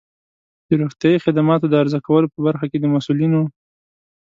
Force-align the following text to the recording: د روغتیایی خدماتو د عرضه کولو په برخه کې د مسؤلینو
د 0.67 0.69
روغتیایی 0.81 1.23
خدماتو 1.25 1.65
د 1.69 1.73
عرضه 1.81 1.99
کولو 2.07 2.27
په 2.33 2.39
برخه 2.47 2.65
کې 2.71 2.77
د 2.79 2.85
مسؤلینو 2.95 3.41